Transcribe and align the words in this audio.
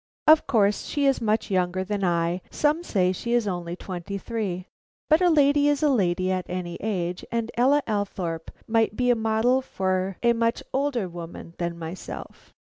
Of 0.25 0.47
course 0.47 0.87
she 0.87 1.05
is 1.05 1.21
much 1.21 1.51
younger 1.51 1.83
than 1.83 2.03
I 2.03 2.41
some 2.49 2.81
say 2.83 3.11
she 3.11 3.33
is 3.33 3.47
only 3.47 3.75
twenty 3.75 4.17
three; 4.17 4.65
but 5.11 5.21
a 5.21 5.29
lady 5.29 5.67
is 5.67 5.83
a 5.83 5.89
lady 5.93 6.31
at 6.31 6.47
any 6.49 6.77
age, 6.79 7.23
and 7.31 7.51
Ella 7.55 7.83
Althorpe 7.85 8.49
might 8.67 8.95
be 8.95 9.11
a 9.11 9.15
model 9.15 9.61
for 9.61 10.17
a 10.23 10.33
much 10.33 10.63
older 10.73 11.07
woman 11.07 11.53
than 11.59 11.77
myself. 11.77 12.51